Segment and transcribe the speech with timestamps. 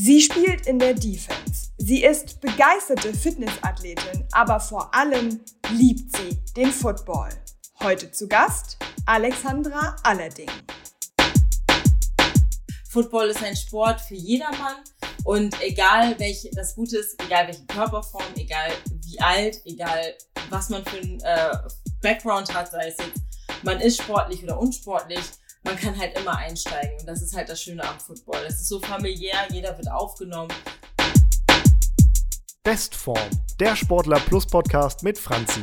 [0.00, 1.72] Sie spielt in der Defense.
[1.76, 5.40] Sie ist begeisterte Fitnessathletin, aber vor allem
[5.72, 7.30] liebt sie den Football.
[7.80, 8.76] Heute zu Gast
[9.06, 10.50] Alexandra Allerding.
[12.88, 14.76] Football ist ein Sport für jedermann
[15.24, 18.70] und egal welche, das Gute ist, egal welche Körperform, egal
[19.02, 20.14] wie alt, egal
[20.48, 21.56] was man für ein äh,
[22.02, 23.20] Background hat, sei es jetzt,
[23.64, 25.24] man ist sportlich oder unsportlich,
[25.62, 26.98] man kann halt immer einsteigen.
[27.00, 28.44] Und das ist halt das Schöne am Football.
[28.46, 30.52] Es ist so familiär, jeder wird aufgenommen.
[32.62, 35.62] Bestform, der Sportler Plus Podcast mit Franzi.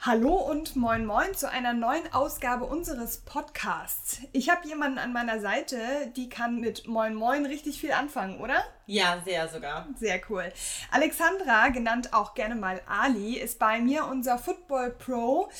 [0.00, 4.20] Hallo und moin moin zu einer neuen Ausgabe unseres Podcasts.
[4.32, 5.76] Ich habe jemanden an meiner Seite,
[6.16, 8.62] die kann mit moin moin richtig viel anfangen, oder?
[8.86, 9.88] Ja, sehr sogar.
[9.98, 10.52] Sehr cool.
[10.92, 15.50] Alexandra, genannt auch gerne mal Ali, ist bei mir unser Football Pro.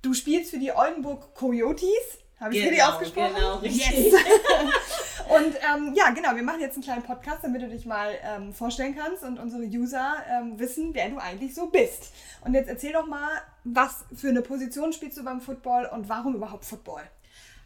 [0.00, 2.18] Du spielst für die Oldenburg Coyotes.
[2.40, 3.34] Habe ich genau, richtig ausgesprochen?
[3.34, 4.12] Genau, richtig.
[4.12, 4.14] Yes.
[5.28, 8.54] und ähm, ja, genau, wir machen jetzt einen kleinen Podcast, damit du dich mal ähm,
[8.54, 12.12] vorstellen kannst und unsere User ähm, wissen, wer du eigentlich so bist.
[12.44, 13.28] Und jetzt erzähl doch mal,
[13.64, 17.02] was für eine Position spielst du beim Football und warum überhaupt Football?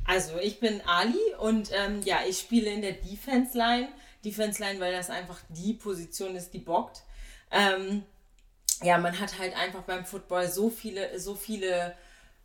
[0.07, 3.89] Also, ich bin Ali und ähm, ja, ich spiele in der Defense Line.
[4.25, 7.03] Defense Line, weil das einfach die Position ist, die bockt.
[7.51, 8.05] Ähm,
[8.83, 11.95] ja, man hat halt einfach beim Football so viele, so viele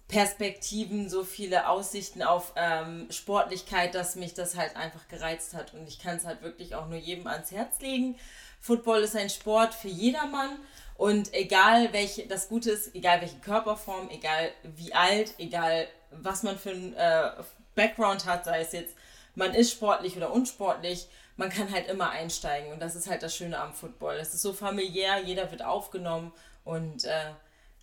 [0.08, 5.74] Perspektiven, so viele Aussichten auf ähm, Sportlichkeit, dass mich das halt einfach gereizt hat.
[5.74, 8.18] Und ich kann es halt wirklich auch nur jedem ans Herz legen.
[8.62, 10.60] Football ist ein Sport für jedermann.
[10.96, 16.58] Und egal welche, das Gute ist, egal welche Körperform, egal wie alt, egal was man
[16.58, 17.32] für ein äh,
[17.76, 18.96] Background hat, sei es jetzt,
[19.36, 22.72] man ist sportlich oder unsportlich, man kann halt immer einsteigen.
[22.72, 24.16] Und das ist halt das Schöne am Football.
[24.16, 26.34] Es ist so familiär, jeder wird aufgenommen
[26.64, 27.34] und äh,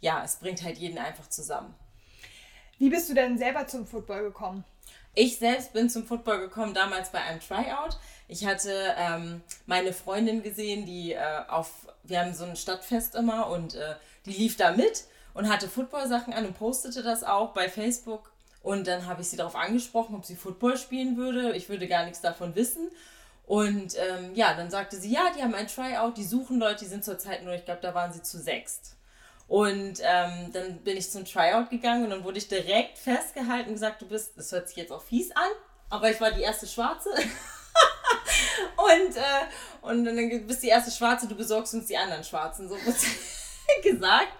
[0.00, 1.74] ja, es bringt halt jeden einfach zusammen.
[2.78, 4.64] Wie bist du denn selber zum Football gekommen?
[5.14, 7.98] Ich selbst bin zum Football gekommen damals bei einem Tryout.
[8.26, 13.48] Ich hatte ähm, meine Freundin gesehen, die äh, auf, wir haben so ein Stadtfest immer
[13.48, 13.94] und äh,
[14.26, 15.04] die lief da mit
[15.34, 18.32] und hatte Football-Sachen an und postete das auch bei Facebook.
[18.62, 21.54] Und dann habe ich sie darauf angesprochen, ob sie Football spielen würde.
[21.54, 22.90] Ich würde gar nichts davon wissen.
[23.46, 26.90] Und ähm, ja, dann sagte sie, ja, die haben ein Tryout, die suchen Leute, die
[26.90, 28.93] sind zurzeit nur, ich glaube, da waren sie zu sechst.
[29.46, 33.74] Und ähm, dann bin ich zum Tryout gegangen und dann wurde ich direkt festgehalten und
[33.74, 35.50] gesagt, du bist, das hört sich jetzt auch fies an,
[35.90, 37.10] aber ich war die erste Schwarze.
[38.76, 42.68] und, äh, und dann bist du die erste Schwarze, du besorgst uns die anderen Schwarzen.
[42.68, 42.96] So wurde
[43.82, 44.32] gesagt.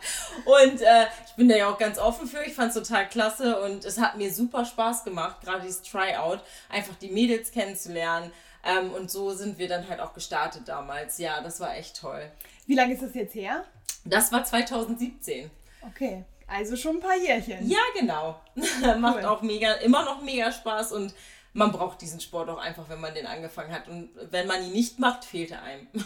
[0.45, 2.43] Und äh, ich bin da ja auch ganz offen für.
[2.43, 6.41] Ich fand es total klasse und es hat mir super Spaß gemacht, gerade dieses Tryout,
[6.71, 8.33] einfach die Mädels kennenzulernen.
[8.65, 11.19] Ähm, und so sind wir dann halt auch gestartet damals.
[11.19, 12.31] Ja, das war echt toll.
[12.67, 13.65] Wie lange ist das jetzt her?
[14.05, 15.51] Das war 2017.
[15.83, 16.25] Okay.
[16.47, 17.69] Also schon ein paar Jährchen.
[17.69, 18.41] Ja, genau.
[18.99, 19.25] Macht cool.
[19.25, 21.15] auch mega, immer noch mega Spaß und
[21.53, 23.89] man braucht diesen Sport auch einfach, wenn man den angefangen hat.
[23.89, 25.89] Und wenn man ihn nicht macht, fehlt er einem.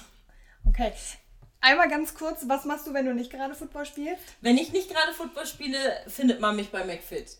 [0.68, 0.92] Okay.
[1.62, 4.22] Einmal ganz kurz, was machst du, wenn du nicht gerade Football spielst?
[4.42, 7.38] Wenn ich nicht gerade Football spiele, findet man mich bei McFit.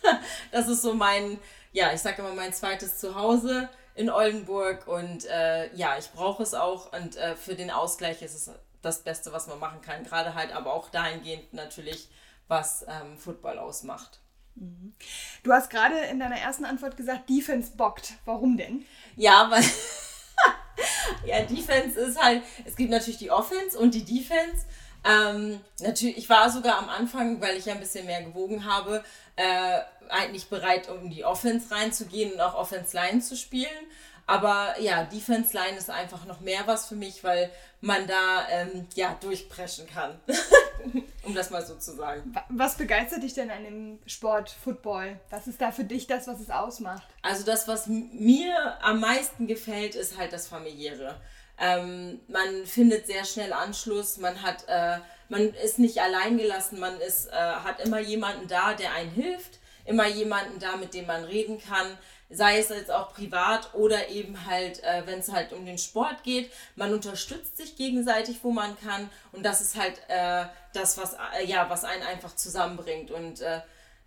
[0.52, 1.38] das ist so mein,
[1.72, 6.52] ja, ich sage immer mein zweites Zuhause in Oldenburg und äh, ja, ich brauche es
[6.52, 8.50] auch und äh, für den Ausgleich ist es
[8.86, 10.04] das Beste, was man machen kann.
[10.04, 12.08] Gerade halt aber auch dahingehend natürlich,
[12.48, 14.20] was ähm, Football ausmacht.
[14.54, 14.94] Mhm.
[15.42, 18.14] Du hast gerade in deiner ersten Antwort gesagt, Defense bockt.
[18.24, 18.86] Warum denn?
[19.16, 19.62] Ja, weil
[21.26, 24.66] ja, Defense ist halt, es gibt natürlich die Offense und die Defense.
[25.04, 29.04] Ähm, natürlich, ich war sogar am Anfang, weil ich ja ein bisschen mehr gewogen habe,
[29.36, 33.86] äh, eigentlich bereit, um die Offense reinzugehen und auch Offense Line zu spielen.
[34.26, 37.50] Aber ja, Defense Line ist einfach noch mehr was für mich, weil
[37.80, 40.20] man da ähm, ja durchpreschen kann.
[41.26, 42.32] um das mal so zu sagen.
[42.48, 45.18] Was begeistert dich denn an dem Sport Football?
[45.30, 47.06] Was ist da für dich das, was es ausmacht?
[47.22, 51.20] Also das, was mir am meisten gefällt, ist halt das familiäre.
[51.58, 54.98] Ähm, man findet sehr schnell Anschluss, man hat, äh,
[55.28, 59.58] man ist nicht allein gelassen, man ist, äh, hat immer jemanden da, der einen hilft,
[59.86, 61.96] immer jemanden da, mit dem man reden kann
[62.30, 66.22] sei es jetzt auch privat oder eben halt, äh, wenn es halt um den Sport
[66.24, 66.50] geht.
[66.74, 71.44] Man unterstützt sich gegenseitig, wo man kann und das ist halt äh, das, was, äh,
[71.46, 73.60] ja, was einen einfach zusammenbringt und äh,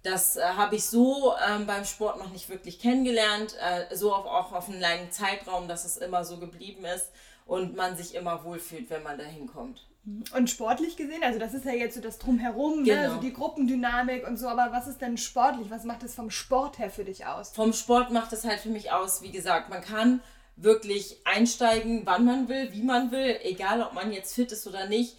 [0.04, 4.26] das äh, habe ich so ähm, beim Sport noch nicht wirklich kennengelernt, äh, so auf,
[4.26, 7.12] auch auf einen langen Zeitraum, dass es immer so geblieben ist
[7.46, 9.86] und man sich immer wohlfühlt, wenn man da hinkommt.
[10.36, 12.96] Und sportlich gesehen, also das ist ja jetzt so das Drumherum, genau.
[12.96, 13.10] ne?
[13.10, 15.70] also die Gruppendynamik und so, aber was ist denn sportlich?
[15.70, 17.52] Was macht es vom Sport her für dich aus?
[17.52, 20.22] Vom Sport macht es halt für mich aus, wie gesagt, man kann
[20.56, 24.88] wirklich einsteigen, wann man will, wie man will, egal ob man jetzt fit ist oder
[24.88, 25.16] nicht.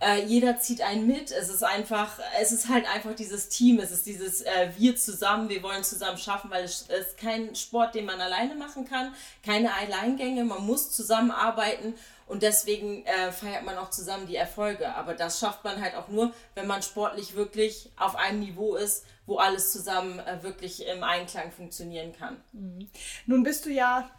[0.00, 1.30] Äh, jeder zieht einen mit.
[1.30, 3.78] Es ist einfach, es ist halt einfach dieses Team.
[3.78, 7.94] Es ist dieses äh, wir zusammen, wir wollen zusammen schaffen, weil es ist kein Sport,
[7.94, 9.14] den man alleine machen kann,
[9.44, 10.44] keine Alleingänge.
[10.44, 11.94] Man muss zusammenarbeiten
[12.26, 14.94] und deswegen äh, feiert man auch zusammen die Erfolge.
[14.94, 19.04] Aber das schafft man halt auch nur, wenn man sportlich wirklich auf einem Niveau ist,
[19.26, 22.42] wo alles zusammen äh, wirklich im Einklang funktionieren kann.
[22.52, 22.88] Mhm.
[23.26, 24.10] Nun bist du ja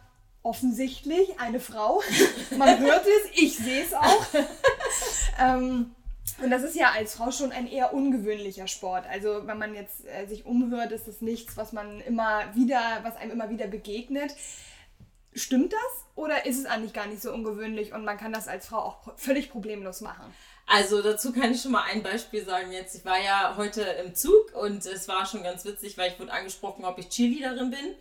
[0.42, 2.02] offensichtlich eine Frau.
[2.56, 4.26] Man hört es, ich sehe es auch.
[5.40, 5.94] ähm,
[6.42, 9.06] und das ist ja als Frau schon ein eher ungewöhnlicher Sport.
[9.10, 13.16] Also wenn man jetzt äh, sich umhört, ist das nichts, was man immer wieder, was
[13.16, 14.34] einem immer wieder begegnet.
[15.34, 18.66] Stimmt das oder ist es eigentlich gar nicht so ungewöhnlich und man kann das als
[18.66, 20.32] Frau auch völlig problemlos machen?
[20.66, 22.94] Also dazu kann ich schon mal ein Beispiel sagen jetzt.
[22.94, 26.32] Ich war ja heute im Zug und es war schon ganz witzig, weil ich wurde
[26.32, 27.94] angesprochen, ob ich Cheerleaderin bin.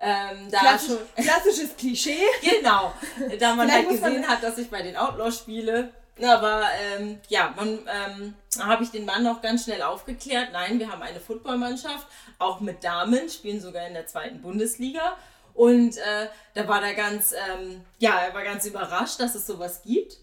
[0.00, 2.24] Ähm, Klassisch, schon, klassisches Klischee.
[2.42, 2.92] genau.
[3.38, 5.92] Da man halt gesehen man hat, dass ich bei den Outlaws spiele.
[6.22, 10.50] Aber ähm, ja, man ähm, habe ich den Mann noch ganz schnell aufgeklärt.
[10.52, 12.06] Nein, wir haben eine Footballmannschaft,
[12.38, 15.16] auch mit Damen, spielen sogar in der zweiten Bundesliga.
[15.56, 19.82] Und äh, da war er ganz, ähm, ja, er war ganz überrascht, dass es sowas
[19.82, 20.18] gibt.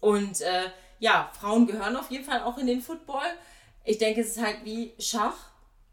[0.00, 3.24] Und äh, ja, Frauen gehören auf jeden Fall auch in den Football.
[3.84, 5.36] Ich denke, es ist halt wie Schach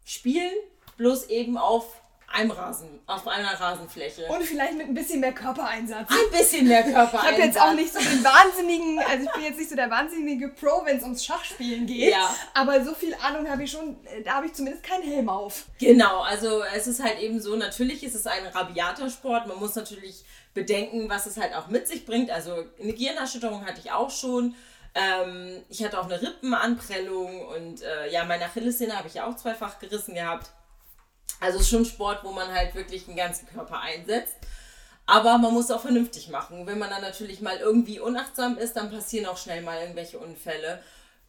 [0.04, 0.52] spielen,
[0.98, 2.01] bloß eben auf
[2.32, 4.26] einem Rasen, auf einer Rasenfläche.
[4.26, 6.08] Und vielleicht mit ein bisschen mehr Körpereinsatz.
[6.10, 7.22] Ein bisschen mehr Körpereinsatz.
[7.22, 9.90] Ich habe jetzt auch nicht so den wahnsinnigen, also ich bin jetzt nicht so der
[9.90, 12.10] wahnsinnige Pro, wenn es ums Schachspielen geht.
[12.12, 12.34] Ja.
[12.54, 15.66] Aber so viel Ahnung habe ich schon, da habe ich zumindest keinen Helm auf.
[15.78, 19.46] Genau, also es ist halt eben so, natürlich ist es ein rabiater Sport.
[19.46, 20.24] Man muss natürlich
[20.54, 22.30] bedenken, was es halt auch mit sich bringt.
[22.30, 24.54] Also eine Gehirnerschütterung hatte ich auch schon.
[24.94, 29.78] Ähm, ich hatte auch eine Rippenanprellung und äh, ja, meine Achillessehne habe ich auch zweifach
[29.78, 30.50] gerissen gehabt.
[31.40, 34.36] Also es ist schon Sport, wo man halt wirklich den ganzen Körper einsetzt.
[35.06, 36.66] Aber man muss auch vernünftig machen.
[36.66, 40.80] Wenn man dann natürlich mal irgendwie unachtsam ist, dann passieren auch schnell mal irgendwelche Unfälle.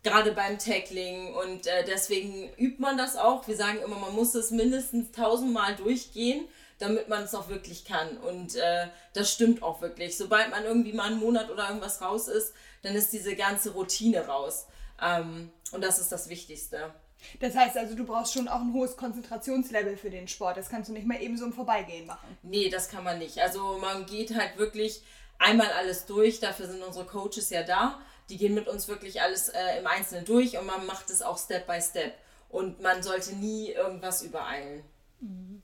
[0.04, 1.34] Gerade beim Tackling.
[1.34, 3.48] Und äh, deswegen übt man das auch.
[3.48, 6.48] Wir sagen immer, man muss es mindestens tausendmal durchgehen,
[6.78, 8.18] damit man es auch wirklich kann.
[8.18, 10.16] Und äh, das stimmt auch wirklich.
[10.18, 12.54] Sobald man irgendwie mal einen Monat oder irgendwas raus ist,
[12.84, 14.68] dann ist diese ganze Routine raus.
[15.02, 16.94] Ähm, und das ist das Wichtigste.
[17.40, 20.58] Das heißt also, du brauchst schon auch ein hohes Konzentrationslevel für den Sport.
[20.58, 22.38] Das kannst du nicht mal eben so im Vorbeigehen machen.
[22.44, 23.40] Nee, das kann man nicht.
[23.40, 25.04] Also man geht halt wirklich
[25.40, 26.40] einmal alles durch.
[26.40, 28.00] Dafür sind unsere Coaches ja da.
[28.30, 31.38] Die gehen mit uns wirklich alles äh, im Einzelnen durch und man macht es auch
[31.38, 32.14] Step by Step.
[32.50, 34.84] Und man sollte nie irgendwas übereilen.
[35.20, 35.62] Mhm.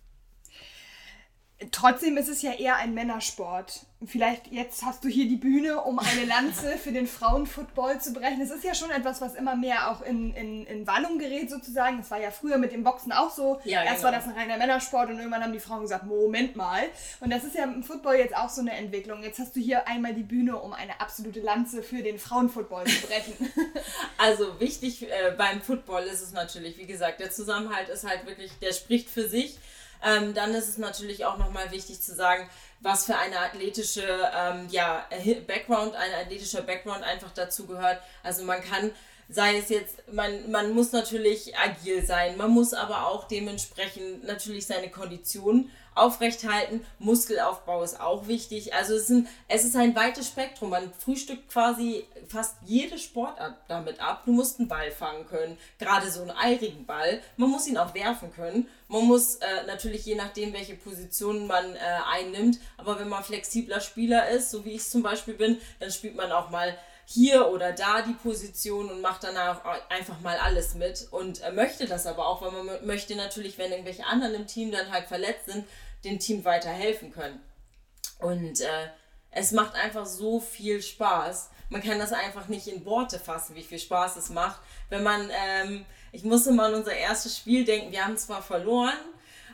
[1.72, 3.82] Trotzdem ist es ja eher ein Männersport.
[4.06, 8.40] Vielleicht jetzt hast du hier die Bühne, um eine Lanze für den Frauenfootball zu brechen.
[8.40, 11.98] Es ist ja schon etwas, was immer mehr auch in, in, in Wallung gerät sozusagen.
[11.98, 13.60] Das war ja früher mit dem Boxen auch so.
[13.66, 14.06] Ja, Erst genau.
[14.06, 16.84] war das ein reiner Männersport und irgendwann haben die Frauen gesagt, Moment mal.
[17.20, 19.22] Und das ist ja im Football jetzt auch so eine Entwicklung.
[19.22, 23.06] Jetzt hast du hier einmal die Bühne, um eine absolute Lanze für den Frauenfootball zu
[23.06, 23.52] brechen.
[24.18, 28.54] also wichtig äh, beim Football ist es natürlich, wie gesagt, der Zusammenhalt ist halt wirklich,
[28.62, 29.58] der spricht für sich.
[30.04, 32.50] Ähm, dann ist es natürlich auch nochmal wichtig zu sagen,
[32.80, 34.04] was für eine athletische
[34.36, 35.06] ähm, ja,
[35.48, 38.02] Background, ein athletischer Background einfach dazu gehört.
[38.24, 38.92] Also man kann,
[39.30, 44.66] sei es jetzt, man, man muss natürlich agil sein, man muss aber auch dementsprechend natürlich
[44.66, 46.86] seine Kondition aufrechthalten.
[46.98, 48.74] Muskelaufbau ist auch wichtig.
[48.74, 50.70] Also es, sind, es ist ein weites Spektrum.
[50.70, 54.24] Man frühstückt quasi fast jede Sportart damit ab.
[54.26, 57.22] Du musst einen Ball fangen können, gerade so einen eirigen Ball.
[57.38, 58.68] Man muss ihn auch werfen können.
[58.88, 61.80] Man muss äh, natürlich je nachdem, welche Position man äh,
[62.12, 65.92] einnimmt, aber wenn man flexibler Spieler ist, so wie ich es zum Beispiel bin, dann
[65.92, 66.76] spielt man auch mal
[67.12, 71.88] hier oder da die Position und macht danach einfach mal alles mit und äh, möchte
[71.88, 75.48] das aber auch, weil man möchte natürlich, wenn irgendwelche anderen im Team dann halt verletzt
[75.48, 75.66] sind,
[76.04, 77.42] dem Team weiterhelfen können.
[78.20, 78.90] Und äh,
[79.32, 81.50] es macht einfach so viel Spaß.
[81.70, 84.62] Man kann das einfach nicht in Worte fassen, wie viel Spaß es macht.
[84.90, 89.00] Wenn man, ähm, ich musste mal an unser erstes Spiel denken, wir haben zwar verloren,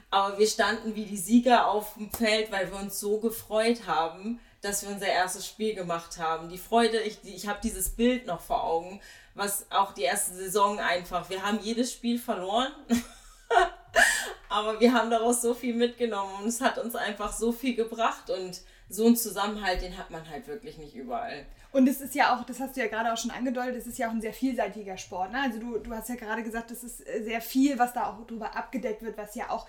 [0.10, 4.42] aber wir standen wie die Sieger auf dem Feld, weil wir uns so gefreut haben,
[4.65, 6.50] dass wir unser erstes Spiel gemacht haben.
[6.50, 9.00] Die Freude, ich, ich habe dieses Bild noch vor Augen,
[9.36, 12.72] was auch die erste Saison einfach, wir haben jedes Spiel verloren.
[14.50, 18.29] Aber wir haben daraus so viel mitgenommen und es hat uns einfach so viel gebracht
[18.29, 21.45] und so einen Zusammenhalt, den hat man halt wirklich nicht überall.
[21.72, 23.98] Und es ist ja auch, das hast du ja gerade auch schon angedeutet, es ist
[23.98, 25.31] ja auch ein sehr vielseitiger Sport.
[25.31, 25.41] Ne?
[25.41, 28.55] Also du, du hast ja gerade gesagt, es ist sehr viel, was da auch drüber
[28.55, 29.67] abgedeckt wird, was ja auch,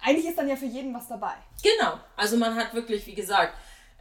[0.00, 1.34] eigentlich ist dann ja für jeden was dabei.
[1.62, 3.54] Genau, also man hat wirklich, wie gesagt,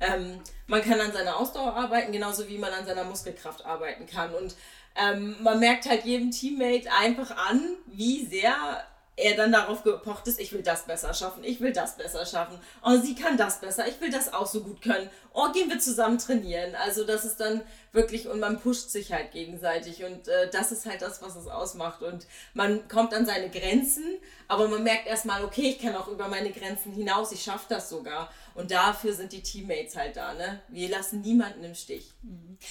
[0.07, 4.33] ähm, man kann an seiner Ausdauer arbeiten, genauso wie man an seiner Muskelkraft arbeiten kann.
[4.33, 4.55] Und
[4.95, 8.83] ähm, man merkt halt jedem Teammate einfach an, wie sehr
[9.15, 12.57] er dann darauf gepocht ist, ich will das besser schaffen, ich will das besser schaffen.
[12.83, 15.07] Oh, sie kann das besser, ich will das auch so gut können.
[15.33, 16.73] Oh, gehen wir zusammen trainieren.
[16.75, 20.87] Also das ist dann wirklich, und man pusht sich halt gegenseitig und äh, das ist
[20.87, 22.01] halt das, was es ausmacht.
[22.01, 24.17] Und man kommt an seine Grenzen,
[24.47, 27.89] aber man merkt erstmal, okay, ich kann auch über meine Grenzen hinaus, ich schaffe das
[27.89, 28.31] sogar.
[28.55, 30.61] Und dafür sind die Teammates halt da, ne?
[30.67, 32.11] Wir lassen niemanden im Stich.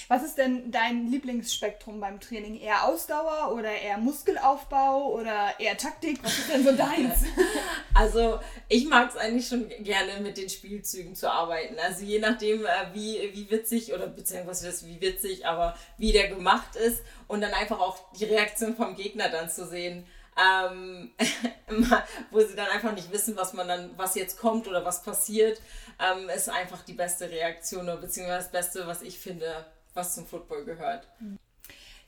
[0.09, 2.59] Was ist denn dein Lieblingsspektrum beim Training?
[2.61, 6.23] Eher Ausdauer oder eher Muskelaufbau oder eher Taktik?
[6.23, 7.25] Was ist denn so deins?
[7.95, 11.77] Also ich mag es eigentlich schon gerne mit den Spielzügen zu arbeiten.
[11.79, 16.77] Also je nachdem, äh, wie, wie witzig oder beziehungsweise wie witzig, aber wie der gemacht
[16.77, 21.11] ist und dann einfach auch die Reaktion vom Gegner dann zu sehen ähm,
[22.31, 25.61] wo sie dann einfach nicht wissen, was man dann, was jetzt kommt oder was passiert,
[25.99, 30.27] ähm, ist einfach die beste Reaktion oder beziehungsweise das Beste, was ich finde, was zum
[30.27, 31.07] Football gehört.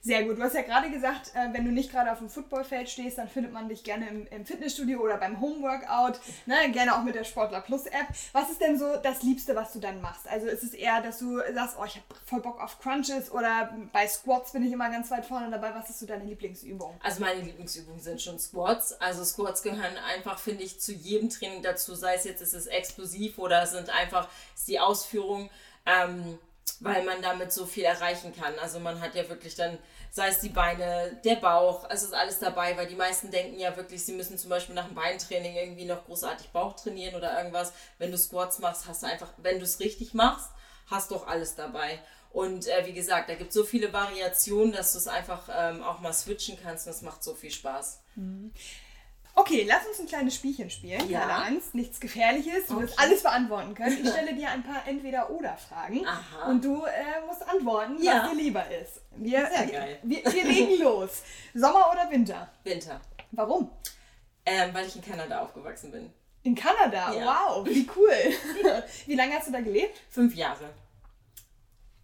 [0.05, 0.37] Sehr gut.
[0.37, 3.27] Du hast ja gerade gesagt, äh, wenn du nicht gerade auf dem Footballfeld stehst, dann
[3.27, 6.71] findet man dich gerne im, im Fitnessstudio oder beim Homeworkout, ne?
[6.73, 8.09] gerne auch mit der Sportler Plus App.
[8.33, 10.29] Was ist denn so das Liebste, was du dann machst?
[10.29, 13.75] Also ist es eher, dass du sagst, oh, ich habe voll Bock auf Crunches oder
[13.95, 15.75] bei Squats bin ich immer ganz weit vorne dabei.
[15.75, 17.01] Was ist so deine Lieblingsübung?
[17.03, 19.01] Also meine Lieblingsübungen sind schon Squats.
[19.01, 21.95] Also Squats gehören einfach, finde ich, zu jedem Training dazu.
[21.95, 24.29] Sei es jetzt, ist es explosiv oder es sind einfach
[24.67, 25.49] die Ausführung.
[25.87, 26.39] Ähm,
[26.81, 28.59] weil man damit so viel erreichen kann.
[28.59, 29.79] Also man hat ja wirklich dann
[30.15, 33.77] sei es die Beine, der Bauch, es ist alles dabei, weil die meisten denken ja
[33.77, 37.73] wirklich, sie müssen zum Beispiel nach dem Beintraining irgendwie noch großartig Bauch trainieren oder irgendwas.
[37.99, 40.51] Wenn du Squats machst, hast du einfach, wenn du es richtig machst,
[40.87, 41.99] hast du auch alles dabei.
[42.31, 45.83] Und äh, wie gesagt, da gibt es so viele Variationen, dass du es einfach ähm,
[45.83, 48.01] auch mal switchen kannst und es macht so viel Spaß.
[48.15, 48.53] Mhm.
[49.37, 51.09] Okay, lass uns ein kleines Spielchen spielen.
[51.09, 51.21] Ja.
[51.21, 52.69] Keine Angst, nichts Gefährliches.
[52.69, 52.85] Du okay.
[52.85, 53.99] wirst alles beantworten können.
[54.05, 56.07] Ich stelle dir ein paar Entweder-Oder-Fragen.
[56.49, 58.23] Und du äh, musst antworten, ja.
[58.23, 59.01] was dir lieber ist.
[59.17, 59.99] Wir, Sehr geil.
[60.03, 61.23] Wir, wir legen los.
[61.53, 62.49] Sommer oder Winter?
[62.63, 63.01] Winter.
[63.33, 63.71] Warum?
[64.47, 66.13] Ähm, weil ich in Kanada aufgewachsen bin.
[66.45, 67.13] In Kanada?
[67.13, 67.25] Ja.
[67.25, 68.35] Wow, wie cool.
[69.07, 70.01] wie lange hast du da gelebt?
[70.11, 70.71] Fünf Jahre.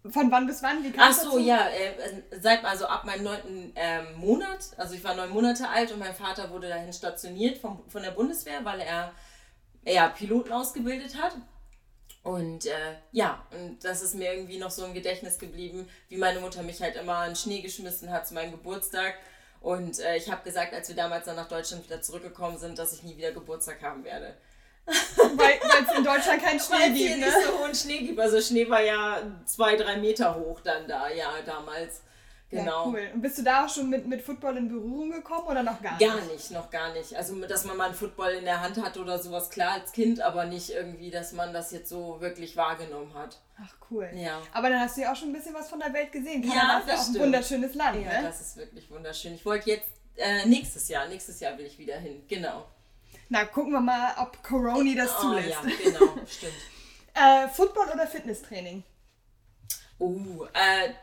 [0.09, 0.83] Von wann bis wann?
[0.83, 1.39] Wie Ach so, dazu?
[1.39, 5.91] ja, äh, seit also ab meinem neunten ähm, Monat, also ich war neun Monate alt
[5.91, 9.13] und mein Vater wurde dahin stationiert vom, von der Bundeswehr, weil er
[9.85, 11.35] ja, Piloten ausgebildet hat.
[12.23, 16.39] Und äh, ja, und das ist mir irgendwie noch so im Gedächtnis geblieben, wie meine
[16.39, 19.15] Mutter mich halt immer in Schnee geschmissen hat zu meinem Geburtstag.
[19.59, 22.93] Und äh, ich habe gesagt, als wir damals dann nach Deutschland wieder zurückgekommen sind, dass
[22.93, 24.35] ich nie wieder Geburtstag haben werde.
[24.85, 27.25] Weil es in Deutschland keinen Schnee Weil gibt, ne?
[27.25, 28.19] nicht so hohen Schnee gibt.
[28.19, 32.01] Also Schnee war ja zwei, drei Meter hoch dann da, ja, damals.
[32.51, 32.87] Genau.
[32.87, 33.09] Ja, cool.
[33.13, 35.97] Und bist du da auch schon mit, mit Football in Berührung gekommen oder noch gar
[35.97, 36.05] nicht?
[36.05, 37.15] Gar nicht, noch gar nicht.
[37.15, 40.19] Also, dass man mal einen Football in der Hand hat oder sowas, klar als Kind,
[40.19, 43.39] aber nicht irgendwie, dass man das jetzt so wirklich wahrgenommen hat.
[43.57, 44.09] Ach, cool.
[44.13, 44.41] Ja.
[44.51, 46.41] Aber dann hast du ja auch schon ein bisschen was von der Welt gesehen.
[46.41, 48.27] Kanada ja, ist ja auch ein wunderschönes Land, Ja, ne?
[48.27, 49.33] das ist wirklich wunderschön.
[49.33, 52.65] Ich wollte jetzt äh, nächstes Jahr, nächstes Jahr will ich wieder hin, genau.
[53.29, 55.49] Na, gucken wir mal, ob Coroni das oh, zulässt.
[55.49, 56.53] Ja, genau, stimmt.
[57.13, 58.83] äh, Football oder Fitnesstraining?
[59.99, 60.93] Uh, äh,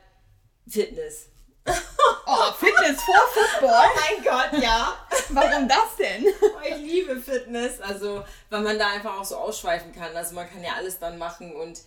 [0.69, 1.29] Fitness.
[2.27, 3.71] Oh, Fitness vor Football?
[3.71, 4.97] Oh mein Gott, ja.
[5.31, 6.27] Warum das denn?
[6.43, 7.81] Oh, ich liebe Fitness.
[7.81, 10.15] Also, weil man da einfach auch so ausschweifen kann.
[10.17, 11.81] Also, man kann ja alles dann machen und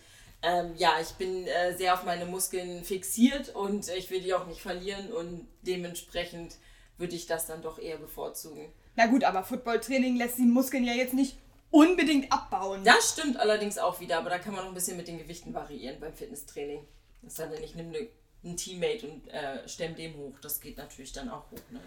[0.43, 4.47] ähm, ja, ich bin äh, sehr auf meine Muskeln fixiert und ich will die auch
[4.47, 6.55] nicht verlieren und dementsprechend
[7.01, 8.71] würde ich das dann doch eher bevorzugen.
[8.95, 11.37] Na gut, aber Footballtraining lässt die Muskeln ja jetzt nicht
[11.69, 12.83] unbedingt abbauen.
[12.85, 15.53] Das stimmt allerdings auch wieder, aber da kann man noch ein bisschen mit den Gewichten
[15.53, 16.87] variieren beim Fitnesstraining.
[17.21, 18.07] Das heißt, ich nehme eine
[18.43, 20.33] ein Teammate und äh, stemmt dem hoch.
[20.41, 21.59] Das geht natürlich dann auch hoch.
[21.69, 21.79] Ne?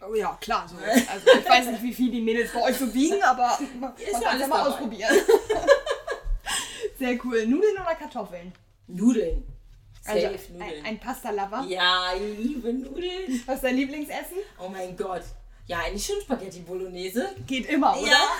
[0.00, 0.66] Oh ja, klar.
[0.68, 0.76] So.
[0.76, 4.22] Also ich weiß nicht, wie viel die Mädels bei euch so wiegen, aber man kann
[4.22, 5.14] ja alles mal ausprobieren.
[6.98, 7.46] Sehr cool.
[7.46, 8.52] Nudeln oder Kartoffeln?
[8.86, 9.44] Nudeln.
[10.08, 10.70] Also Safe Nudeln.
[10.80, 11.64] Ein, ein Pasta-Lover?
[11.68, 13.42] Ja, ich liebe Nudeln.
[13.46, 14.38] Was ist dein Lieblingsessen?
[14.58, 15.22] Oh mein Gott.
[15.66, 17.28] Ja, eigentlich schon Spaghetti Bolognese.
[17.46, 18.10] Geht immer, oder?
[18.10, 18.38] Ja.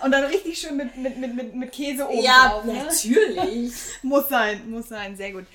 [0.04, 2.64] Und dann richtig schön mit, mit, mit, mit, mit Käse oben ja, drauf.
[2.66, 2.84] Ja, ne?
[2.84, 3.72] natürlich.
[4.02, 5.16] muss sein, muss sein.
[5.16, 5.46] Sehr gut.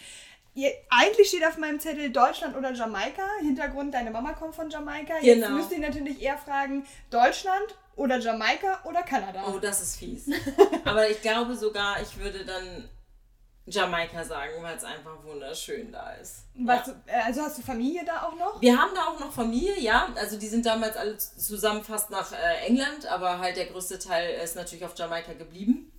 [0.53, 3.23] Ihr, eigentlich steht auf meinem Zettel Deutschland oder Jamaika.
[3.39, 5.13] Hintergrund, deine Mama kommt von Jamaika.
[5.21, 5.55] Jetzt genau.
[5.55, 9.45] müsst ihr natürlich eher fragen, Deutschland oder Jamaika oder Kanada.
[9.47, 10.29] Oh, das ist fies.
[10.83, 12.89] Aber ich glaube sogar, ich würde dann
[13.67, 16.45] Jamaika sagen, weil es einfach wunderschön da ist.
[16.55, 16.93] Was, ja.
[17.05, 18.61] Äh, also hast du Familie da auch noch?
[18.61, 20.09] Wir haben da auch noch Familie, ja.
[20.15, 24.41] Also die sind damals alle zusammen fast nach äh, England, aber halt der größte Teil
[24.43, 25.91] ist natürlich auf Jamaika geblieben.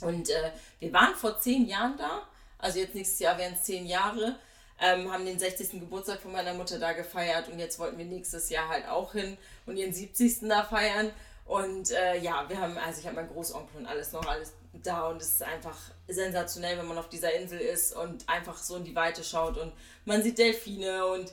[0.00, 2.22] Und äh, wir waren vor zehn Jahren da.
[2.58, 4.36] Also jetzt nächstes Jahr wären es zehn Jahre.
[4.80, 5.80] Ähm, haben den 60.
[5.80, 9.36] Geburtstag von meiner Mutter da gefeiert und jetzt wollten wir nächstes Jahr halt auch hin
[9.66, 10.48] und ihren 70.
[10.48, 11.10] da feiern.
[11.44, 15.08] Und äh, ja, wir haben, also ich habe meinen Großonkel und alles noch alles da
[15.08, 15.76] und es ist einfach
[16.08, 19.72] sensationell, wenn man auf dieser Insel ist und einfach so in die Weite schaut und
[20.04, 21.32] man sieht Delfine und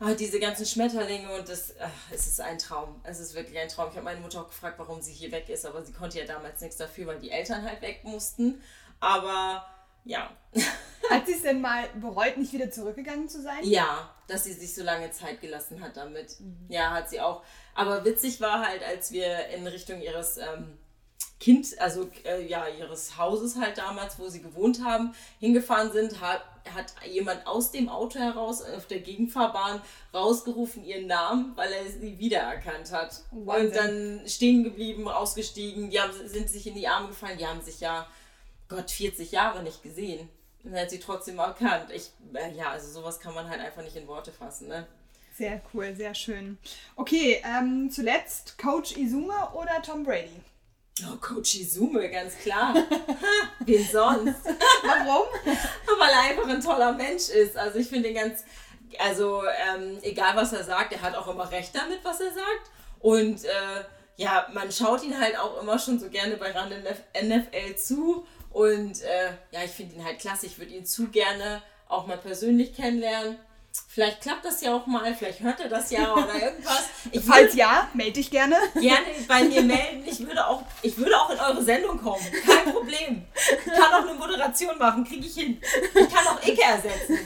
[0.00, 3.00] ah, diese ganzen Schmetterlinge und das, ach, es ist ein Traum.
[3.04, 3.88] Es ist wirklich ein Traum.
[3.90, 6.24] Ich habe meine Mutter auch gefragt, warum sie hier weg ist, aber sie konnte ja
[6.24, 8.62] damals nichts dafür, weil die Eltern halt weg mussten.
[9.00, 9.66] Aber
[10.08, 10.30] ja.
[11.10, 13.60] Hat sie es denn mal bereut, nicht wieder zurückgegangen zu sein?
[13.62, 16.38] Ja, dass sie sich so lange Zeit gelassen hat damit.
[16.38, 16.66] Mhm.
[16.68, 17.42] Ja, hat sie auch.
[17.74, 20.76] Aber witzig war halt, als wir in Richtung ihres ähm,
[21.40, 26.42] Kind, also äh, ja, ihres Hauses halt damals, wo sie gewohnt haben, hingefahren sind, hat,
[26.74, 29.80] hat jemand aus dem Auto heraus auf der Gegenfahrbahn
[30.12, 33.22] rausgerufen ihren Namen, weil er sie wiedererkannt hat.
[33.30, 33.66] Wahnsinn.
[33.66, 37.62] Und dann stehen geblieben, ausgestiegen, die haben, sind sich in die Arme gefallen, die haben
[37.62, 38.06] sich ja,
[38.68, 40.28] Gott, 40 Jahre nicht gesehen.
[40.64, 41.90] Und er hat sie trotzdem erkannt.
[41.92, 44.86] Ich, äh, ja, also sowas kann man halt einfach nicht in Worte fassen, ne?
[45.36, 46.58] Sehr cool, sehr schön.
[46.96, 50.42] Okay, ähm, zuletzt Coach Izuma oder Tom Brady?
[51.06, 52.74] Oh, Coach Izume, ganz klar.
[53.60, 54.44] Wen sonst?
[54.82, 55.28] Warum?
[55.98, 57.56] Weil er einfach ein toller Mensch ist.
[57.56, 58.44] Also ich finde ihn ganz,
[58.98, 62.70] also ähm, egal was er sagt, er hat auch immer recht damit, was er sagt.
[62.98, 63.84] Und äh,
[64.16, 68.26] ja, man schaut ihn halt auch immer schon so gerne bei Rand NFL zu.
[68.58, 70.46] Und äh, ja, ich finde ihn halt klasse.
[70.46, 73.38] Ich würde ihn zu gerne auch mal persönlich kennenlernen.
[73.86, 76.88] Vielleicht klappt das ja auch mal, vielleicht hört er das ja oder irgendwas.
[77.12, 78.56] Ich Falls ja, melde dich gerne.
[78.74, 80.02] Gerne bei mir melden.
[80.04, 82.26] Ich würde, auch, ich würde auch in eure Sendung kommen.
[82.44, 83.24] Kein Problem.
[83.64, 85.60] Ich kann auch eine Moderation machen, kriege ich hin.
[85.94, 87.16] Ich kann auch Icke ersetzen.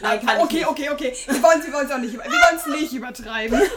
[0.00, 0.68] Nein, kann okay, ich nicht.
[0.68, 3.60] Okay, okay, Wir wollen es auch nicht, wir wollen es nicht übertreiben.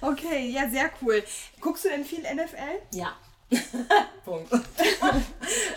[0.00, 1.22] okay, ja, sehr cool.
[1.60, 2.80] Guckst du denn viel NFL?
[2.92, 3.14] Ja.
[4.24, 4.50] Punkt.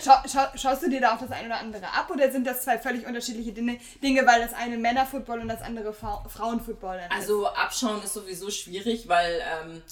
[0.02, 2.62] Schau, schau, schaust du dir da auch das eine oder andere ab oder sind das
[2.62, 7.12] zwei völlig unterschiedliche Dinge, weil das eine Männerfootball und das andere Frauenfootball ist?
[7.12, 9.82] Also abschauen ist sowieso schwierig, weil ähm,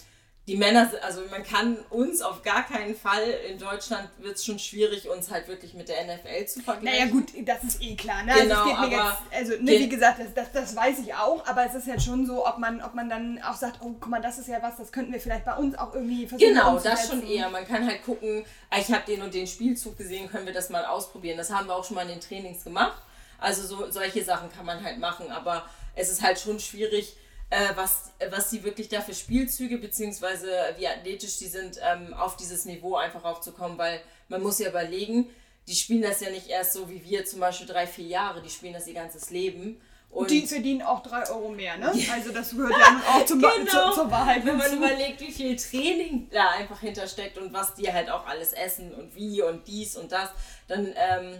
[0.48, 4.58] die Männer, also man kann uns auf gar keinen Fall, in Deutschland wird es schon
[4.58, 6.98] schwierig, uns halt wirklich mit der NFL zu vergleichen.
[6.98, 8.22] Naja gut, das ist eh klar.
[8.24, 8.32] Ne?
[8.32, 11.66] Genau, also, aber jetzt, also ne, wie gesagt, das, das, das, weiß ich auch, aber
[11.66, 14.22] es ist ja schon so, ob man, ob man dann auch sagt, oh guck mal,
[14.22, 16.54] das ist ja was, das könnten wir vielleicht bei uns auch irgendwie versuchen.
[16.54, 17.50] Genau, das schon eher.
[17.50, 20.70] Man kann halt gucken, ah, ich habe den und den Spielzug gesehen, können wir das
[20.70, 21.36] mal ausprobieren.
[21.36, 23.02] Das haben wir auch schon mal in den Trainings gemacht.
[23.38, 27.16] Also so, solche Sachen kann man halt machen, aber es ist halt schon schwierig,
[27.50, 32.36] äh, was, was sie wirklich da für Spielzüge, beziehungsweise wie athletisch die sind, ähm, auf
[32.36, 35.30] dieses Niveau einfach aufzukommen, weil man muss ja überlegen,
[35.66, 38.50] die spielen das ja nicht erst so wie wir zum Beispiel drei, vier Jahre, die
[38.50, 39.80] spielen das ihr ganzes Leben.
[40.10, 41.92] Und die verdienen auch drei Euro mehr, ne?
[42.10, 43.66] Also das gehört ja auch zum genau.
[43.66, 44.44] zur, zur Wahrheit.
[44.46, 48.54] Wenn man überlegt, wie viel Training da einfach hintersteckt und was die halt auch alles
[48.54, 50.30] essen und wie und dies und das,
[50.66, 51.34] dann ähm,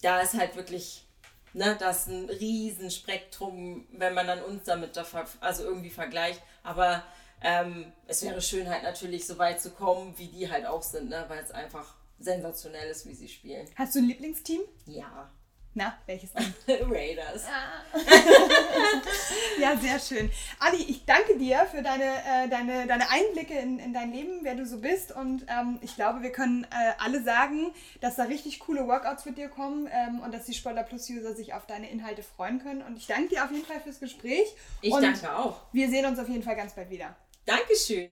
[0.00, 1.03] da ist halt wirklich
[1.54, 5.04] ne, das ist ein Riesenspektrum, wenn man dann uns damit da
[5.40, 6.42] also irgendwie vergleicht.
[6.62, 7.02] Aber
[7.40, 11.08] ähm, es wäre schön halt natürlich so weit zu kommen, wie die halt auch sind,
[11.08, 13.68] ne, weil es einfach sensationell ist, wie sie spielen.
[13.76, 14.62] Hast du ein Lieblingsteam?
[14.86, 15.30] Ja.
[15.76, 16.54] Na, welches denn?
[16.88, 17.46] Raiders.
[17.46, 17.98] Ah.
[19.60, 20.30] ja, sehr schön.
[20.60, 24.54] Ali, ich danke dir für deine, äh, deine, deine Einblicke in, in dein Leben, wer
[24.54, 25.10] du so bist.
[25.10, 29.36] Und ähm, ich glaube, wir können äh, alle sagen, dass da richtig coole Workouts mit
[29.36, 32.82] dir kommen ähm, und dass die Sportler Plus User sich auf deine Inhalte freuen können.
[32.82, 34.46] Und ich danke dir auf jeden Fall fürs Gespräch.
[34.80, 35.60] Ich und danke auch.
[35.72, 37.16] Wir sehen uns auf jeden Fall ganz bald wieder.
[37.46, 38.10] Dankeschön.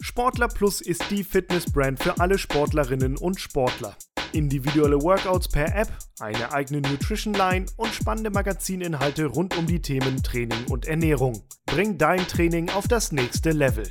[0.00, 3.96] Sportler Plus ist die Fitnessbrand für alle Sportlerinnen und Sportler.
[4.32, 5.88] Individuelle Workouts per App,
[6.20, 11.42] eine eigene Nutrition Line und spannende Magazininhalte rund um die Themen Training und Ernährung.
[11.66, 13.88] Bring dein Training auf das nächste Level.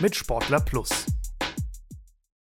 [0.00, 1.06] Mit Sportler Plus.